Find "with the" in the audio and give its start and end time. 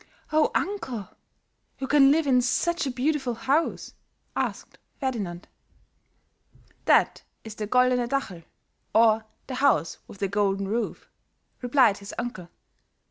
10.07-10.27